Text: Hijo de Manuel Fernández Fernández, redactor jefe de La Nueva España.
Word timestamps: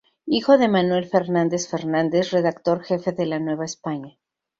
Hijo 0.25 0.57
de 0.57 0.67
Manuel 0.67 1.05
Fernández 1.05 1.69
Fernández, 1.69 2.31
redactor 2.31 2.83
jefe 2.83 3.11
de 3.11 3.27
La 3.27 3.37
Nueva 3.37 3.65
España. 3.65 4.17